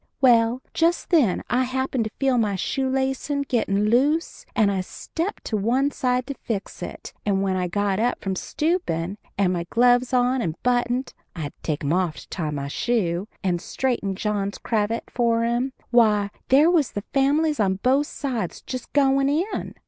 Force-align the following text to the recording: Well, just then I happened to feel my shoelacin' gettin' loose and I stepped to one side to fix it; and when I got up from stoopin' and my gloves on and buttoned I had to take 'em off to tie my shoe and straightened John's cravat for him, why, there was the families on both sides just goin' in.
Well, 0.19 0.63
just 0.73 1.11
then 1.11 1.43
I 1.47 1.63
happened 1.63 2.05
to 2.05 2.09
feel 2.19 2.39
my 2.39 2.55
shoelacin' 2.55 3.47
gettin' 3.47 3.85
loose 3.91 4.47
and 4.55 4.71
I 4.71 4.81
stepped 4.81 5.43
to 5.45 5.55
one 5.57 5.91
side 5.91 6.25
to 6.25 6.33
fix 6.41 6.81
it; 6.81 7.13
and 7.23 7.43
when 7.43 7.55
I 7.55 7.67
got 7.67 7.99
up 7.99 8.19
from 8.19 8.35
stoopin' 8.35 9.19
and 9.37 9.53
my 9.53 9.65
gloves 9.69 10.11
on 10.11 10.41
and 10.41 10.55
buttoned 10.63 11.13
I 11.35 11.41
had 11.41 11.53
to 11.55 11.61
take 11.61 11.83
'em 11.83 11.93
off 11.93 12.15
to 12.17 12.27
tie 12.29 12.49
my 12.49 12.67
shoe 12.67 13.27
and 13.43 13.61
straightened 13.61 14.17
John's 14.17 14.57
cravat 14.57 15.03
for 15.11 15.43
him, 15.43 15.71
why, 15.91 16.31
there 16.49 16.71
was 16.71 16.93
the 16.93 17.03
families 17.13 17.59
on 17.59 17.75
both 17.83 18.07
sides 18.07 18.61
just 18.63 18.91
goin' 18.93 19.29
in. 19.29 19.75